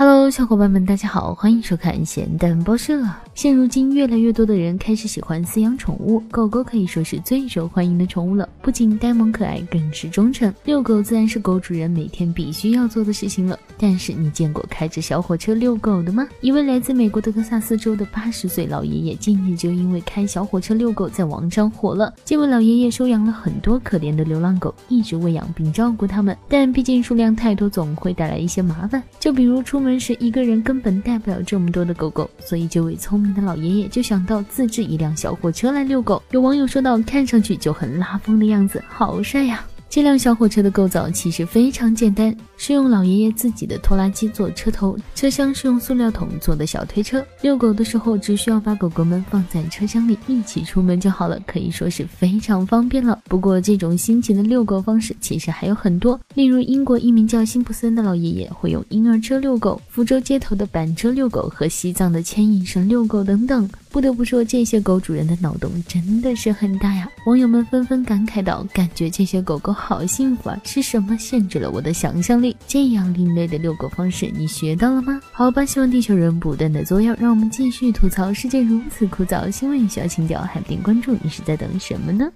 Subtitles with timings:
[0.00, 3.00] Hello，小伙伴们，大家好，欢迎收看咸蛋报社。
[3.32, 8.48] 现如今，越来越多的人开始喜欢饲养宠物，狗狗可以说是最受欢迎的宠物了。
[8.60, 10.52] 不仅呆萌可爱，更是忠诚。
[10.64, 13.56] 遛狗自然是狗主人每天必须要做的事情了。
[13.78, 16.26] 但是，你见过开着小火车遛狗的吗？
[16.40, 22.12] 一位来自美国德克萨斯州的八十岁老爷爷，近日就因为开小火车遛狗，在网上火了。
[22.24, 26.36] 这位老爷爷收养了很多可怜的流浪狗，一直喂养并照顾它们。
[26.48, 29.02] 但毕竟数量太多，总会带来一些麻烦。
[29.18, 36.22] 就比如出门时，一个人根本带不了这么多的狗狗，所以这位聪明的老爷爷就想到自制一辆小火车来遛狗。
[36.30, 39.64] 有网友说到，看上去就很拉风的样子，好帅呀！
[39.90, 47.26] 这辆小火车的构造其实非常简单，是用老爷爷自己的拖拉机做车头，车厢是用塑料桶做的小推车。
[47.42, 53.18] 遛狗的时候，只需要把狗狗们放在车厢里，一起出门就好了，可以说是非常方便了。
[53.24, 63.68] 不过，这种新奇的遛狗方式其实还有很多，例如英国一名叫辛普森的老爷爷会用婴儿车遛狗，福州街头的板车遛狗和西藏的牵引绳遛狗等等。
[63.90, 67.08] 不得不说，这些狗主人的脑洞真的是很大呀！
[67.26, 70.56] 网友们纷纷感慨道：“感觉这些狗狗好幸福啊！
[70.64, 72.56] 是什么限制了我的想象力？
[72.68, 79.50] 这样另类的遛狗方式，你学到了吗？”好吧，希望地球人不断的作妖，让我们继续吐槽世界如此枯燥。
[79.50, 81.16] 新闻需要情调，还不点关注？
[81.20, 82.30] 你是在等什么呢？